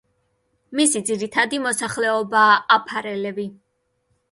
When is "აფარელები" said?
2.79-3.49